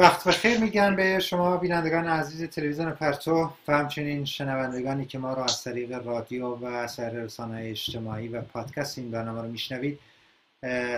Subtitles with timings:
[0.00, 5.42] وقت بخیر میگن به شما بینندگان عزیز تلویزیون پرتو و همچنین شنوندگانی که ما رو
[5.42, 9.98] از طریق رادیو و سر رسانه اجتماعی و پادکست این برنامه رو میشنوید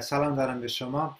[0.00, 1.18] سلام دارم به شما.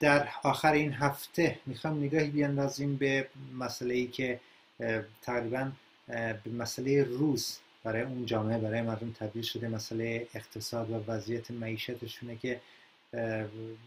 [0.00, 3.28] در آخر این هفته می‌خوام نگاهی بیاندازیم به
[3.58, 4.40] مسئله ای که
[5.22, 5.70] تقریبا
[6.08, 12.36] به مسئله روز برای اون جامعه برای مردم تبدیل شده مسئله اقتصاد و وضعیت معیشتشونه
[12.36, 12.60] که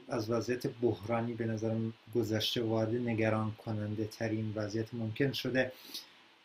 [0.09, 5.71] از وضعیت بحرانی به نظرم گذشته وارد نگران کننده ترین وضعیت ممکن شده.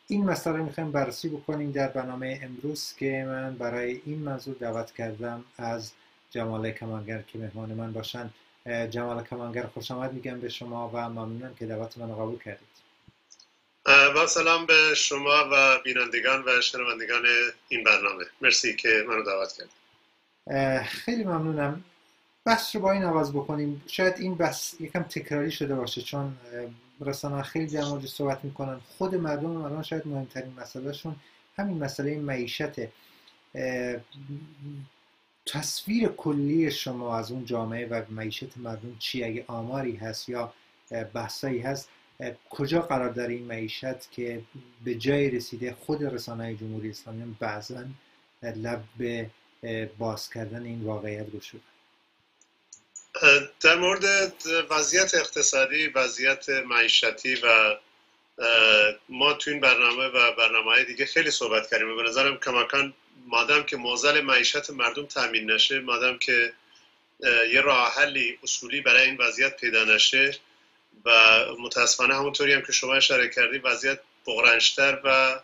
[0.09, 4.93] این مسئله رو می‌خوایم بررسی بکنیم در برنامه امروز که من برای این موضوع دعوت
[4.93, 5.93] کردم از
[6.31, 8.31] جمال کمانگر که مهمان من باشن.
[8.91, 12.69] جمال کمانگر خوش آمد میگم به شما و ممنونم که دعوت من قبول کردید.
[14.15, 17.23] با سلام به شما و بینندگان و شنوندگان
[17.69, 18.25] این برنامه.
[18.41, 20.83] مرسی که منو دعوت کردید.
[20.83, 21.85] خیلی ممنونم.
[22.47, 23.83] بحث رو با این آغاز بکنیم.
[23.87, 26.37] شاید این بحث یکم تکراری شده باشه چون
[27.01, 28.81] رسانه خیلی در موردش صحبت می‌کنن.
[28.99, 31.17] خود مردم مردم شاید مهمترین مسئلهشون
[31.57, 32.73] همین مسئله معیشت
[35.47, 40.53] تصویر کلی شما از اون جامعه و معیشت مردم چی اگه آماری هست یا
[41.15, 41.89] بحثایی هست
[42.51, 44.43] کجا قرار داره این معیشت که
[44.85, 47.85] به جای رسیده خود رسانه جمهوری اسلامی بعضا
[48.43, 48.85] لب
[49.99, 51.76] باز کردن این واقعیت گشوده؟
[53.61, 54.33] در مورد
[54.71, 57.77] وضعیت اقتصادی وضعیت معیشتی و
[59.09, 61.97] ما تو این برنامه و برنامه های دیگه خیلی صحبت کردیم.
[61.97, 62.95] به نظرم کماکان
[63.27, 66.53] مادم که موزل معیشت مردم تامین نشه مادم که
[67.53, 70.39] یه راه حلی اصولی برای این وضعیت پیدا نشه
[71.05, 75.41] و متاسفانه همونطوری هم که شما اشاره کردی وضعیت بغرنشتر و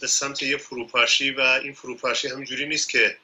[0.00, 3.16] به سمت یه فروپاشی و این فروپاشی همینجوری نیست که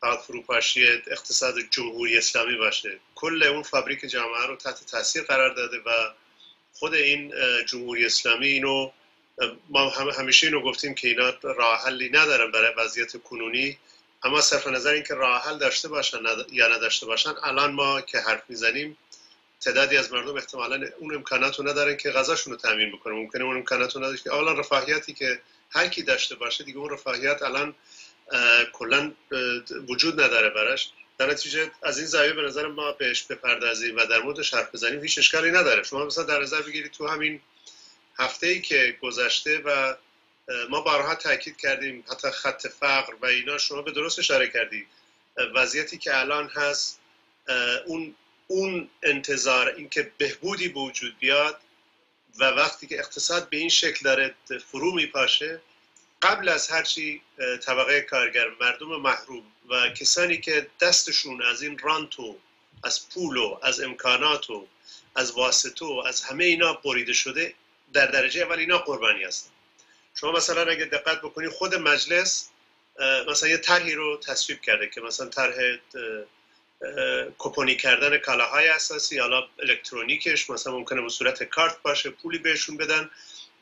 [0.00, 2.98] فقط فروپاشی اقتصاد جمهوری اسلامی باشه.
[3.14, 5.90] کل اون فابریک جامعه رو تحت تاثیر قرار داده و
[6.72, 7.34] خود این
[7.66, 8.90] جمهوری اسلامی اینو
[9.68, 13.78] ما همیشه اینو گفتیم که اینا راه حلی ندارن برای وضعیت کنونی.
[14.22, 16.18] اما صرف نظر اینکه راه حل داشته باشن
[16.52, 18.96] یا نداشته باشن الان ما که حرف می‌زنیم
[19.60, 23.14] تعدادی از مردم احتمالا اون امکانات رو ندارن که غذاشون رو تامین بکنن.
[23.14, 26.90] ممکنه اون امکانات رو نداشته که اولا رفاهیتی که هر کی داشته باشه دیگه اون
[26.90, 27.74] رفاهیت الان
[28.72, 29.12] کلا
[29.88, 30.90] وجود نداره براش.
[31.18, 35.02] در نتیجه از این زاویه به نظر ما بهش بپردازیم و در موردش حرف بزنیم
[35.02, 35.82] هیچ اشکالی نداره.
[35.82, 37.40] شما مثلا در نظر بگیرید تو همین
[38.18, 39.94] هفته ای که گذشته و
[40.70, 44.86] ما بارها تاکید کردیم حتی خط فقر و اینا شما به درست اشاره کردید
[45.54, 47.00] وضعیتی که الان هست
[47.86, 48.14] اون
[48.46, 51.60] اون انتظار اینکه بهبودی به وجود بیاد
[52.38, 54.34] و وقتی که اقتصاد به این شکل داره
[54.70, 55.60] فرو میپاشه
[56.22, 57.22] قبل از هرچی
[57.66, 62.38] طبقه کارگر مردم محروم و کسانی که دستشون از این رانتو
[62.84, 64.66] از پول و از امکانات و
[65.14, 67.54] از واسطو از همه اینا بریده شده
[67.92, 69.50] در درجه اول اینا قربانی هستن.
[70.14, 72.48] شما مثلا اگه دقت بکنید خود مجلس
[73.28, 75.54] مثلا یه طرحی رو تصویب کرده که مثلا طرح
[77.38, 83.10] کپونی کردن کالاهای اساسی حالا الکترونیکش مثلا ممکنه به صورت کارت باشه پولی بهشون بدن.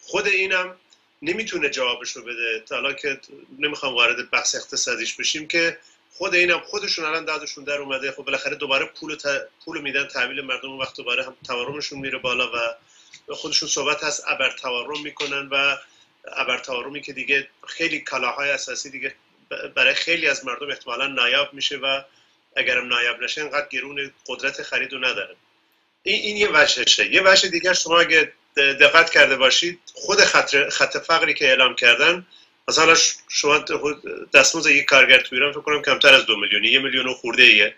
[0.00, 0.76] خود اینم
[1.22, 2.60] نمی‌تونه جوابش رو بده.
[2.66, 3.20] تا حالا که
[3.58, 5.78] نمی‌خوام وارد بحث اقتصادیش بشیم که
[6.12, 8.12] خود اینم خودشون الان دادشون در اومده.
[8.12, 9.40] خب بالاخره دوباره پول تا...
[9.64, 12.50] پول میدن تحویل مردم وقت دوباره هم تورمشون میره بالا
[13.28, 15.76] و خودشون صحبت هست ابر تورم می‌کنن و
[16.32, 19.14] ابر تورمی که دیگه خیلی کالاهای اساسی دیگه
[19.74, 22.02] برای خیلی از مردم احتمالا نایاب میشه و
[22.56, 25.36] اگرم نایاب نشه انقدر گرون قدرت خرید رو نداره.
[26.02, 29.80] این این یه وجهشه یه وجه دیگه شما اگه دقت کرده باشید.
[29.94, 32.26] خود خط, خط فقری که اعلام کردن
[32.68, 32.94] مثلا
[33.28, 33.64] شما
[34.34, 37.42] دستموز یک کارگر تو ایران فکر کنم کمتر از دو میلیونی یه میلیون و خورده
[37.42, 37.74] ایه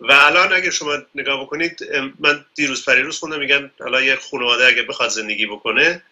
[0.00, 4.82] و الان اگه شما نگاه بکنید من دیروز پریروز خوندم میگن حالا یک خانواده اگه
[4.82, 6.02] بخواد زندگی بکنه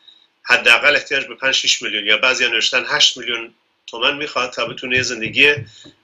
[0.43, 3.55] حداقل احتیاج به 5 6 میلیون یا بعضی نوشتن 8 میلیون
[3.87, 5.55] تومن می‌خواد تا بتونه زندگی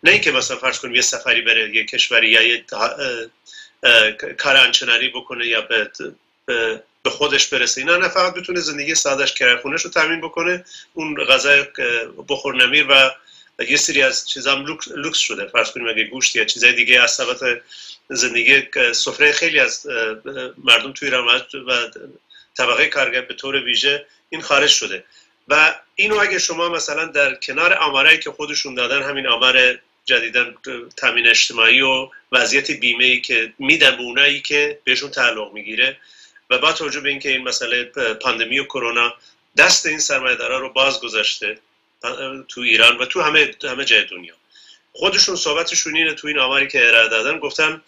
[0.03, 2.65] نه اینکه مثلا فرض کنیم یه سفری بره یه کشوری یا یه
[4.39, 5.91] کار آنچنانی بکنه یا به
[7.09, 7.81] خودش برسه.
[7.81, 10.65] اینا نه فقط بتونه زندگی سادش کرخونش رو تامین بکنه
[10.95, 11.65] اون غذای
[12.29, 13.11] بخور نمیر و
[13.69, 14.65] یه سری از چیزا
[14.95, 15.47] لوکس شده.
[15.47, 17.61] فرض کنیم اگه گوشت یا چیزای دیگه از سبد
[18.09, 19.87] زندگی سفره خیلی از
[20.65, 21.91] مردم توی ایران و
[22.57, 25.05] طبقه کارگر به طور ویژه این خارج شده.
[25.49, 30.55] و اینو اگه شما مثلا در کنار آمارایی که خودشون دادن همین آمار جدیدن
[30.97, 35.97] تامین اجتماعی و وضعیت بیمه ای که میدن به اونایی که بهشون تعلق می‌گیره
[36.51, 37.85] و با توجه به اینکه این مسئله
[38.21, 39.15] پاندمی و کرونا
[39.57, 41.59] دست این سرمایه‌دارا رو باز گذاشته
[42.49, 44.35] تو ایران و تو همه همه جای دنیا.
[44.93, 47.83] خودشون صحبتشون اینه تو این آماری که ارائه دادن گفتن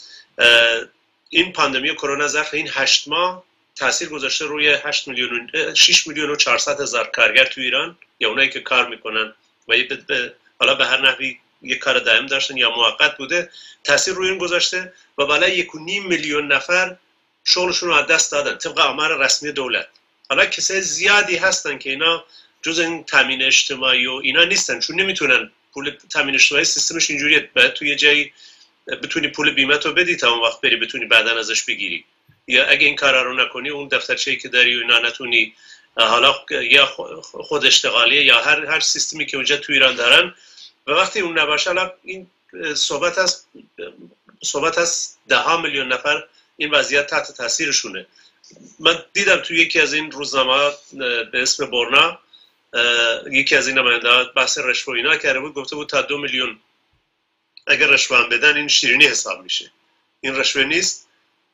[1.31, 3.45] این پاندمی و کرونا ظرف این هشت ماه
[3.77, 7.99] تاثیر گذاشته روی 8 میلیون 6 میلیون و 400 هزار کارگر تو ایران.
[8.21, 9.35] یا اونایی که کار می‌کنن
[9.69, 9.75] و
[10.61, 13.51] حالا به هر نحوی یک کار دائم داشتن یا موقت بوده
[13.85, 16.97] تاثیر روی این گذاشته و بالای یک و نیم میلیون نفر
[17.45, 18.59] شغلشون رو از دست دادن.
[18.59, 19.89] طبق آمار رسمی دولت.
[20.29, 22.25] حالا کسای زیادی هستن که اینا
[22.63, 24.81] جز این تامین اجتماعی و اینا نیستن.
[24.81, 27.51] چون نمی‌تونن پول تامین اجتماعی سیستمش اینجوریه.
[27.55, 28.33] بعد توی جایی
[28.87, 32.05] بتونی پول بیمه تو بدی تا اون وقت بری بتونی بعدا ازش بگیری.
[32.47, 35.55] یا اگه این کارا رو نکنی اون دفترچه‌ای که داری و اینا نتونی
[35.97, 36.87] حالا یا
[37.23, 40.35] خود اشتغالیه یا هر هر سیستمی که اونجا تو ایران دارن.
[40.87, 41.71] و وقتی اون نباشه
[42.05, 42.31] این
[42.75, 43.45] صحبت از
[44.43, 46.25] صحبت از ده میلیون نفر
[46.63, 48.07] این وضعیت تحت تاثیرشونه.
[48.79, 50.73] من دیدم توی یکی از این روزنامه
[51.33, 52.19] به اسم برنا
[53.31, 56.59] یکی از این نماینده بحث رشوه اینا کرده بود گفته بود تا دو میلیون
[57.67, 59.73] اگر رشوه هم بدن این شیرینی حساب میشه.
[60.21, 61.09] این رشوه نیست.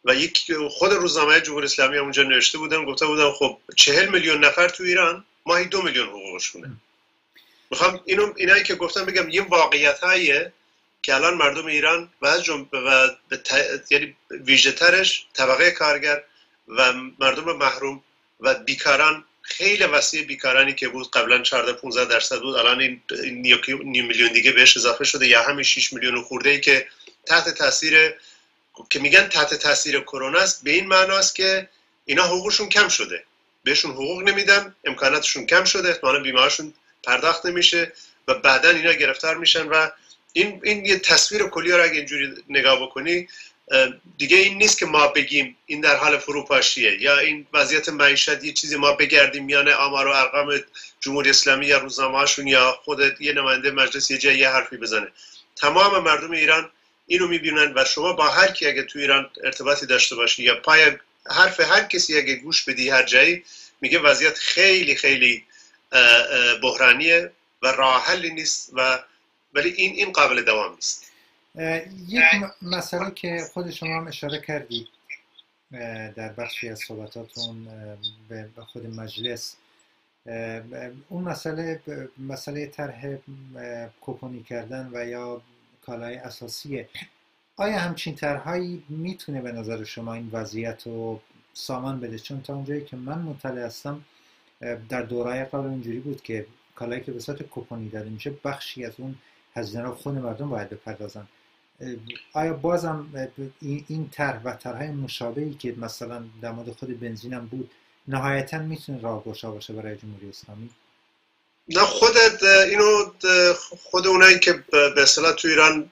[0.05, 4.69] و یک خود روزنامه جمهوری اسلامی اونجا نوشته بودم گفته بودم خب چهل میلیون نفر
[4.69, 6.70] تو ایران ماهی دو میلیون حقوقشونه.
[7.70, 10.52] می‌خوام اینو اینایی که گفتم بگم یه واقعیت هاییه
[11.03, 13.09] که الان مردم ایران و از و
[13.91, 16.23] یعنی ویژه ترش طبقه کارگر
[16.69, 18.03] و مردم محروم
[18.41, 23.00] و بیکاران خیلی وسیع بیکارانی که بود قبلا 14 15 درصد بود الان این
[23.85, 26.89] نیم میلیون دیگه بهش اضافه شده یا همین 6 میلیون خورده ای که
[27.27, 28.15] تحت تاثیر
[28.91, 31.69] که میگن تحت تاثیر کرونا است به این معناست که
[32.05, 33.25] اینا حقوقشون کم شده.
[33.65, 36.75] بهشون حقوق نمیدن امکاناتشون کم شده احتمالا بیمارشون
[37.05, 37.93] پرداخت نمیشه
[38.29, 39.89] و بعدا اینا گرفتار میشن و
[40.38, 43.29] این این یه تصویر کلی رو اگه اینجوری نگاه بکنی
[44.19, 48.52] دیگه این نیست که ما بگیم این در حال فروپاشیه یا این وضعیت معیشت یه
[48.52, 50.61] چیزی ما بگردیم میان آمار و ارقام
[51.00, 55.08] جمهوری اسلامی یا روزنامه‌هاشون یا خود یه نماینده مجلس یه جایی حرفی بزنه.
[55.56, 56.70] تمام مردم ایران
[57.06, 60.93] اینو می‌بینن و شما با هر کی اگه تو ایران ارتباطی داشته باشی یا پای
[61.31, 63.44] حرف هر کسی اگه گوش بدی هر جایی
[63.81, 65.44] میگه وضعیت خیلی خیلی
[66.62, 67.31] بحرانیه
[67.62, 68.99] و راه حلی نیست و
[69.55, 71.12] ولی این این قابل دوام نیست.
[72.09, 72.23] یک
[72.62, 74.89] مسئله که خود شما هم اشاره کردید
[76.17, 77.69] در بخشی از صحبتاتون
[78.29, 79.56] به خود مجلس.
[81.09, 81.81] اون مسئله
[82.19, 83.17] مسئله طرح
[84.00, 85.43] کوپونی کردن و یا
[85.87, 86.89] کالای اساسیه.
[87.56, 91.21] آیا همچین طرحهایی می‌تونه به نظر شما این وضعیت رو
[91.55, 94.05] سامان بده؟ چون تا اونجایی که من مطلع هستم
[94.89, 98.93] در دورای قبل اینجوری بود که کالایی که به صورت کوپونی داده میشه بخشی از
[98.99, 99.15] اون
[99.58, 101.28] هزینه خود مردم باید بپردازن.
[102.32, 103.28] آیا بازم
[103.60, 107.70] این طرح و طرحهای مشابهی که مثلا در مورد خود بنزین بود
[108.08, 110.70] نهایتا می‌تونه راه گشا باشه برای جمهوری اسلامی؟
[111.69, 113.12] نه خودت اینو
[113.82, 115.90] خود اونایی که به اصطلاح تو ایران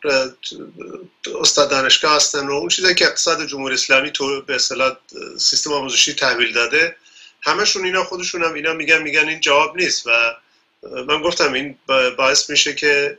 [1.40, 4.96] استاد دانشگاه هستن و اون چیزی که اقتصاد جمهوری اسلامی تو به اصطلاح
[5.38, 6.96] سیستم آموزشی تحویل داده
[7.42, 10.10] همشون اینا خودشون هم اینا میگن میگن این جواب نیست و
[11.08, 11.78] من گفتم این
[12.18, 13.18] باعث میشه که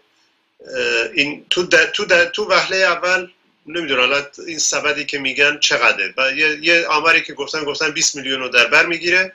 [1.14, 3.28] این تو در تو در تو وهله اول
[3.66, 8.16] نمی‌دونم حالا این سبدی که میگن چقدره؟ و یه, یه آماری که گفتن گفتن 20
[8.16, 9.34] میلیون رو در بر می‌گیره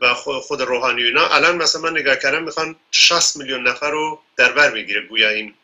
[0.00, 1.28] و خود روحانی اینا.
[1.28, 5.54] الان مثلا من نگاه کردم می‌خوان 60 میلیون نفر رو در بر می‌گیره گویا این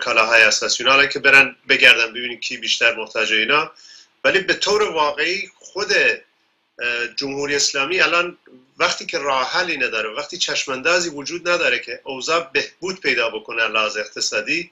[0.00, 3.72] کالاهای اساسی حالا که برن بگردن ببینید کی بیشتر محتاج اینا.
[4.24, 5.92] ولی به طور واقعی خود
[7.16, 8.38] جمهوری اسلامی الان
[8.78, 13.96] وقتی که راه حلی نداره وقتی چشماندازی وجود نداره که اوضاع بهبود پیدا بکنه لحاظ
[13.96, 14.70] اقتصادی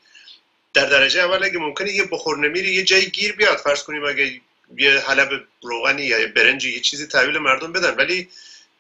[0.75, 3.57] در درجه اول اگه ممکنه یه بخور نمیری یه جایی گیر بیاد.
[3.57, 4.41] فرض کنیم اگه
[4.77, 8.29] یه حلب روغنی یا برنجی یه چیزی تحویل مردم بدن ولی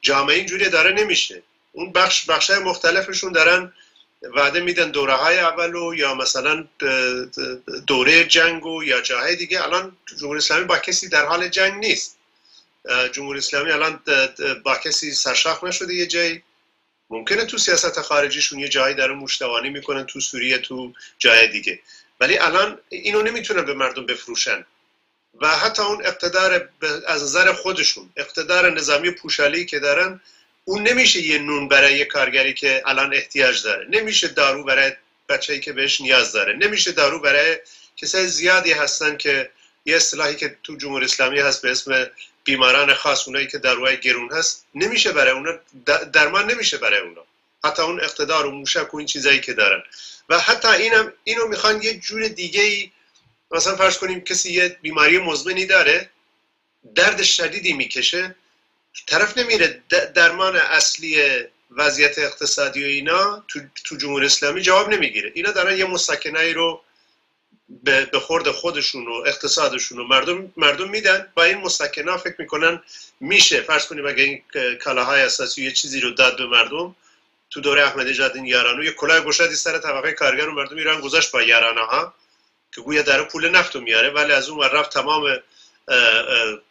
[0.00, 1.42] جامعه اینجوری داره نمیشه.
[1.72, 3.72] اون بخش بخشای مختلفشون دارن
[4.22, 6.64] وعده میدن دوره های اولو یا مثلا
[7.86, 9.62] دوره جنگو یا جاهای دیگه.
[9.62, 12.18] الان جمهوری اسلامی با کسی در حال جنگ نیست.
[13.12, 14.00] جمهوری اسلامی الان
[14.64, 16.42] با کسی سرشاخ نشده یه جایی؟
[17.10, 21.80] ممکنه تو سیاست خارجیشون یه جایی داره مشتوانی می‌کنن تو سوریه تو جای دیگه.
[22.20, 24.64] ولی الان اینو نمی‌تونن به مردم بفروشن.
[25.40, 26.68] و حتی اون اقتدار
[27.06, 30.20] از نظر خودشون اقتدار نظامی پوشالی که دارن
[30.64, 33.86] اون نمیشه یه نون برای یه کارگری که الان احتیاج داره.
[33.90, 34.92] نمیشه دارو برای
[35.28, 36.56] بچه‌ای که بهش نیاز داره.
[36.56, 37.58] نمیشه دارو برای
[37.96, 39.50] کسای زیادی هستن که
[39.84, 42.10] یه اصطلاحی که تو جمهوری اسلامی هست به اسم
[42.44, 45.52] بیماران خاص اونایی که داروهای گرون هست نمیشه برای اونا
[46.12, 47.24] درمان نمیشه برای اونا.
[47.64, 49.82] حتی اون اقتدار و موشک و این چیزایی که دارن.
[50.28, 52.90] و حتی اینم اینو می‌خوان یه جور دیگه ای
[53.50, 56.10] مثلا فرض کنیم کسی یه بیماری مزمنی داره
[56.94, 58.34] درد شدیدی می‌کشه
[59.06, 59.82] طرف نمیره
[60.14, 61.16] درمان اصلی
[61.70, 65.32] وضعیت اقتصادی و اینا تو, تو اسلامی جواب نمی‌گیره.
[65.34, 66.82] اینا دارن یه مسکنه رو
[67.82, 72.82] به خورد خودشون و اقتصادشون و مردم مردم میدن و این مسکنا فکر می‌کنن
[73.20, 73.60] میشه.
[73.60, 74.42] فرض کنیم اگه این
[74.76, 76.96] کلاهای اساسی یه چیزی رو داد به مردم
[77.50, 81.00] تو دوره احمدی نژاد این یارانو یه کلاه گشادی سر طبقه کارگر و مردم ایران
[81.00, 82.14] گذاشت با یارانه ها
[82.74, 85.38] که گویا در پول نفت میاره ولی از اون رفت تمام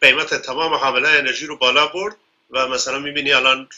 [0.00, 2.16] قیمت تمام حامله انرژی رو بالا برد
[2.50, 3.68] و مثلا می‌بینی الان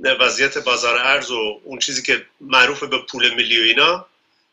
[0.00, 4.06] وضعیت بازار ارز و اون چیزی که معروف به پول ملی و اینا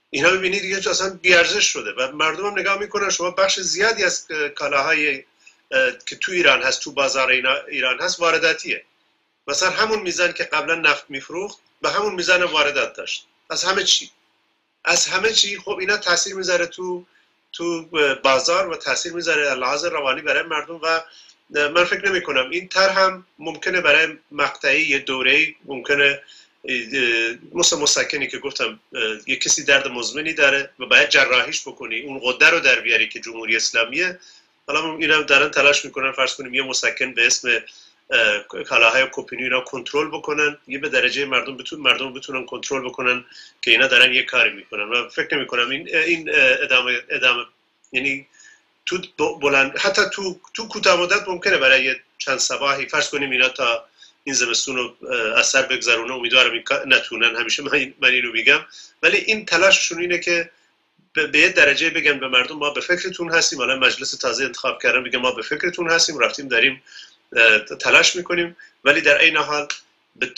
[0.10, 3.10] اینا می‌بینی دیگه اصلا بیارزش شده و مردم هم نگاه می‌کنن.
[3.10, 5.24] شما بخش زیادی از کالاهای
[6.06, 7.30] که تو ایران هست تو بازار
[7.68, 8.84] ایران هست وارداتیه.
[9.48, 13.28] مثلا همون میزان که قبلا نفت میفروخت به همون میزان واردات داشت.
[13.50, 14.12] از همه چی.
[14.86, 15.58] از همه چی.
[15.58, 17.06] خب اینا تاثیر می‌ذاره تو
[17.54, 17.86] تو
[18.24, 21.02] بازار و تاثیر می‌ذاره لحاظ روانی برای مردم و
[21.50, 26.22] من فکر نمی کنم این تر هم ممکنه برای مقطعی یه دوره ممکنه
[27.54, 28.80] مثل مسکنی که گفتم
[29.28, 32.02] یه کسی درد مزمنی داره و باید جراحیش بکنی.
[32.02, 34.20] اون قدر رو در بیاری که جمهوری اسلامیه.
[34.68, 37.64] حالا اینا دارن تلاش می‌کنن فرض کنیم یه مسکن به اسم
[38.70, 40.58] کالاهای کوپینی اینا کنترل بکنن.
[40.68, 43.26] یه به درجه مردم بتون مردم بتونن کنترل بکنن
[43.62, 44.84] که اینا دارن یه کاری می‌کنن.
[44.84, 46.30] و فکر نمی کنم این این
[46.62, 47.46] ادامه ادامه
[47.92, 48.28] یعنی
[48.86, 52.86] تو بلند حتی تو تو کوتاه مدت ممکنه برای چند صباحی.
[52.86, 53.86] فرض کنیم اینا تا
[54.26, 54.96] این زمستون رو
[55.38, 57.36] اثر بگذرونه امیدوارم نتونن.
[57.36, 58.60] همیشه من, اینو میگم.
[59.04, 60.50] ولی این تلاششون اینه که
[61.14, 63.60] به یه درجه بگن به مردم ما به فکرتون هستیم.
[63.60, 66.20] حالا مجلس تازه انتخاب کردن بگه ما به فکرتون هستیم.
[66.20, 66.84] رفتیم داریم
[67.80, 68.58] تلاش می‌کنیم.
[68.84, 69.68] ولی در این حال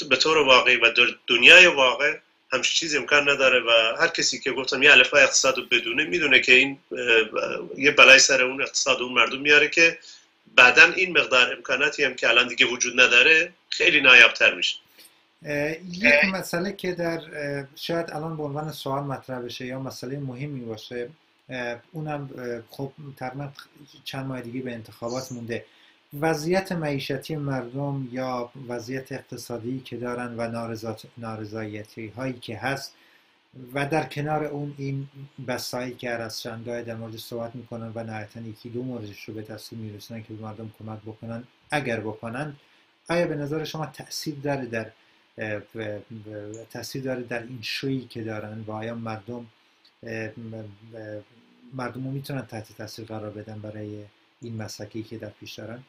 [0.10, 2.17] به طور واقعی و در دنیای واقع
[2.51, 6.39] همچین چیزی امکان نداره و هر کسی که گفتم یه الفای اقتصاد رو بدونه می‌دونه
[6.39, 6.79] که این
[7.77, 10.00] یه بلای سر اون اقتصاد اون مردم میاره که
[10.58, 14.76] بعدا این مقدار امکاناتی هم که الان دیگه وجود نداره خیلی نایابتر میشه.
[15.92, 17.22] یک مسئله که در
[17.76, 21.10] شاید الان به عنوان سوال مطرح بشه یا مسئله مهمی باشه
[21.92, 22.30] اونم
[22.70, 23.50] خب تقریبا
[24.04, 25.66] چند ماه دیگه به انتخابات مونده.
[26.20, 30.72] وضعیت معیشتی مردم یا وضعیت اقتصادی که دارن و
[31.18, 32.94] نارضایتی هایی که هست
[33.74, 35.08] و در کنار اون این
[35.48, 39.42] بسایی که از شنگاه در مورد صحبت می‌کنن و نهایتا یکی دو موردش رو به
[39.42, 42.56] تصویر میرسونن که مردم کمک بکنن اگر بکنن
[43.10, 44.92] آیا به نظر شما تاثیر داره در
[46.74, 49.48] تاثیر داره در این شویی که دارن و آیا مردم
[51.74, 54.04] مردم رو می‌تونن تحت تاثیر قرار بدن برای
[54.42, 55.84] این مسئله که در پیش دارن؟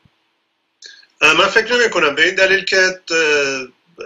[1.21, 3.00] من فکر نمی کنم به این دلیل که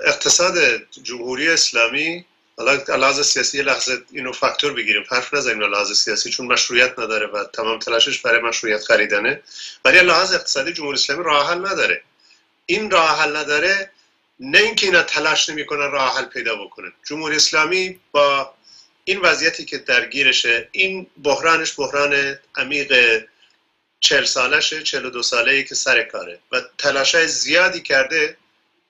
[0.06, 0.54] اقتصاد
[1.02, 2.24] جمهوری اسلامی
[2.58, 5.04] حالا لحاظ سیاسی لحظه اینو فاکتور بگیریم.
[5.10, 9.42] حرف نزنیم لحاظ سیاسی چون مشروعیت نداره و تمام تلاشش برای مشروعیت خریدنه.
[9.84, 12.02] ولی لحاظ اقتصادی جمهوری اسلامی راه حل نداره.
[12.66, 13.90] این راه حل نداره
[14.40, 16.92] نه اینکه اینا تلاش نمی‌کنن راه حل پیدا بکنن.
[17.08, 18.54] جمهوری اسلامی با
[19.04, 23.22] این وضعیتی که درگیرشه این بحرانش بحران عمیق
[24.00, 26.38] چل سالشه و دو ساله که سر کاره.
[26.52, 28.36] و تلاش زیادی کرده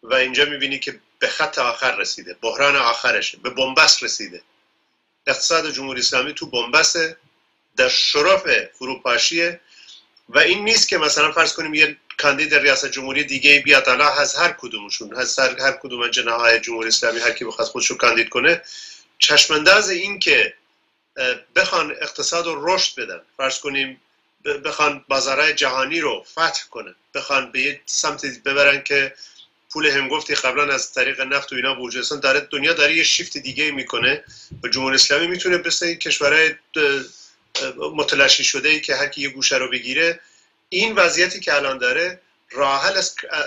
[0.03, 1.01] و اینجا می‌بینی که
[1.33, 4.43] خط آخر رسیده بحران آخرشه به بنبست رسیده.
[5.27, 7.17] اقتصاد جمهوری اسلامی تو بنبسته
[7.77, 8.45] در شرف
[8.79, 9.61] فروپاشیه.
[10.29, 14.35] و این نیست که مثلا فرض کنیم یه کاندید ریاست جمهوری دیگه بیاد حالا از
[14.35, 18.63] هر کدومشون از هر, هر کدوم جناهای جمهوری اسلامی هر کی بخواد خودشو کاندید کنه
[19.19, 20.55] چشمانداز این که
[21.57, 24.01] بخوان اقتصاد رو رشد بدن فرض کنیم
[24.65, 29.15] بخوان بازارهای جهانی رو فتح کنن بخوان به یه سمت ببرن که
[29.73, 33.71] پول همگفتی قبلا از طریق نفت و اینا بلوچستان داره دنیا داره یه شیفت دیگه
[33.71, 34.25] می‌کنه.
[34.63, 36.55] و جمهوری اسلامی می‌تونه مثل کشورهای
[37.95, 40.21] متلاشی شده ای که هر کی یه گوشه رو بگیره
[40.69, 42.21] این وضعیتی که الان داره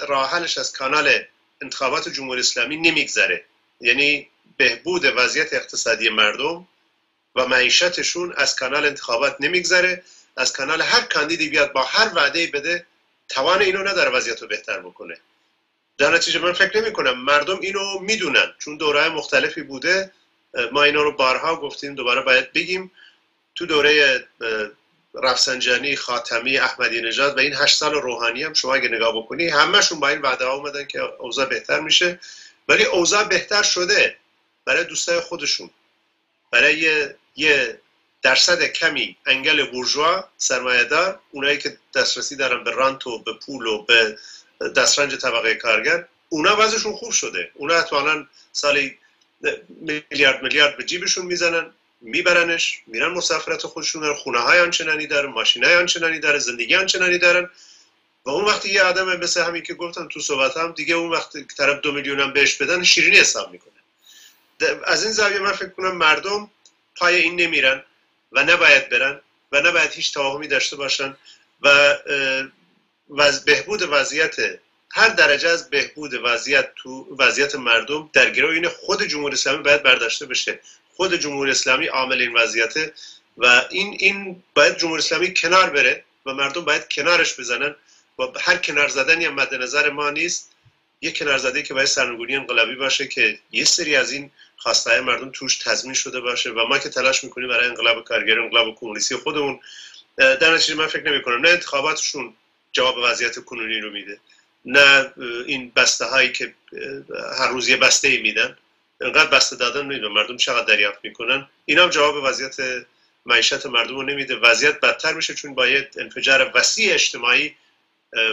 [0.08, 1.20] راحلش از کانال
[1.62, 3.46] انتخابات جمهوری اسلامی نمیگذره.
[3.82, 4.28] یعنی
[4.58, 6.68] بهبود وضعیت اقتصادی مردم
[7.36, 10.04] و معیشتشون از کانال انتخابات نمیگذره.
[10.38, 12.86] از کانال هر کاندیدی بیاد با هر وعده بده
[13.30, 15.18] توان اینو نداره وضعیت رو بهتر بکنه.
[15.98, 18.54] در نتیجه من فکر نمی کنم مردم اینو می‌دونن.
[18.60, 20.12] چون دوره مختلفی بوده
[20.72, 22.92] ما اینا رو بارها گفتیم دوباره باید بگیم.
[23.56, 24.24] تو دوره
[25.24, 30.00] رفسنجانی خاتمی احمدی نژاد و این هشت سال روحانی هم شما اگه نگاه بکنی همهشون
[30.00, 32.20] با این وعده اومدن که اوضاع بهتر میشه.
[32.68, 34.18] ولی اوضاع بهتر شده
[34.66, 35.70] برای دوستای خودشون.
[36.52, 37.80] برای یه
[38.22, 43.84] درصد کمی انگل بورژوا سرمایه‌دار اونایی که دسترسی دارن به رانت و به پول و
[43.84, 44.18] به
[44.76, 47.52] دسترنج طبقه کارگر اونا وضعشون خوب شده.
[47.54, 48.98] اونا احتمالا سالی
[49.70, 51.72] میلیارد میلیارد به جیبشون می‌زنن
[52.02, 57.18] میبرنش میرن مسافرت خودشون دارن خونه های آنچنانی دارن ماشین های آنچنانی دارن زندگی آنچنانی
[57.18, 57.50] دارن.
[58.26, 61.38] و اون وقتی یه آدم مثل همین که گفتم تو صحبت هم دیگه اون وقت
[61.58, 63.74] طرف دو میلیون هم بهش بدن شیرینی حساب می‌کنه.
[64.86, 66.52] از این زاویه من فکر کنم مردم
[66.96, 67.84] پای این نمیرن
[68.32, 69.22] و نباید برن
[69.52, 71.18] و نباید هیچ توهمی داشته باشن
[71.62, 71.98] و
[73.46, 74.36] بهبود وضعیت
[74.92, 79.84] هر درجه از بهبود وضعیت تو وضعیت مردم در گروه این خود جمهوری اسلامی باید
[79.84, 80.60] برداشته بشه.
[80.96, 82.74] خود جمهوری اسلامی عامل این وضعیت
[83.38, 87.76] و این این باید جمهوری اسلامی کنار بره و مردم باید کنارش بزنن.
[88.20, 90.52] و هر کنار زدنی هم مد نظر ما نیست.
[91.02, 95.30] یک کنار زده که باید سرنگونی انقلابی باشه که یه سری از این خواسته مردم
[95.30, 99.60] توش تضمین شده باشه و ما که تلاش می‌کنیم برای انقلاب کارگر انقلاب کمونیستی خودمون
[100.18, 102.34] در نتیجه من فکر نمی کنم نه انتخاباتشون
[102.76, 104.20] جواب وضعیت کنونی رو میده.
[104.66, 105.14] نه
[105.46, 106.54] این بسته هایی که
[107.40, 108.58] هر روز یه بسته ای میدن
[109.02, 111.48] انقدر بسته دادن میدون مردم چقدر دریافت می‌کنن.
[111.66, 112.56] این هم جواب وضعیت
[113.26, 114.36] معیشت مردم رو نمیده.
[114.36, 117.56] وضعیت بدتر میشه چون باید انفجار وسیع اجتماعی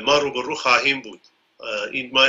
[0.02, 1.20] ما رو به رو خواهیم بود.
[1.92, 2.28] این ما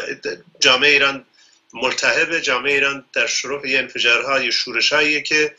[0.59, 1.25] جامعه ایران
[1.73, 5.55] ملتهب جامعه ایران در شروع یه انفجارهای شورشهاییه که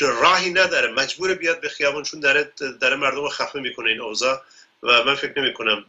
[0.00, 0.92] راهی نداره.
[0.92, 4.42] مجبور بیاد به خیابان چون داره, داره مردم خفه می‌کنه این اوضاع.
[4.82, 5.84] و من فکر نمی کنم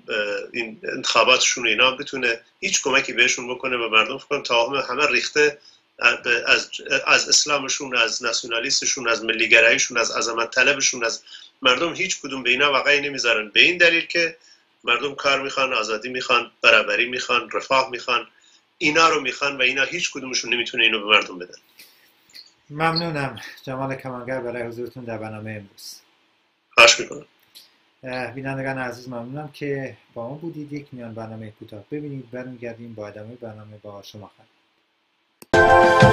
[0.53, 5.57] این انتخاباتشون اینا بتونه هیچ کمکی بهشون بکنه و مردم فکر کنم تمام همه ریخته
[5.99, 6.69] از,
[7.07, 11.23] از اسلامشون از ناسیونالیستشون از ملیگراییشون از عظمت طلبشون از
[11.61, 13.49] مردم هیچ کدوم به اینا واقعی نمی‌ذارن.
[13.49, 14.37] به این دلیل که
[14.83, 18.27] مردم کار می‌خوان آزادی می‌خوان برابری می‌خوان رفاه می‌خوان
[18.77, 21.57] اینا رو می‌خوان و اینا هیچ کدومشون نمی‌تونه اینو به مردم بدن.
[22.69, 25.95] ممنونم جمال کمانگر برای حضورتون در برنامه امروز.
[26.73, 27.25] خواهش می‌کنم.
[28.03, 30.73] بینندگان عزیز ممنونم که با ما بودید.
[30.73, 35.93] یک میان برنامه کوتاه ببینید برمیگردیم با ادامه برنامه با شما خواهیم.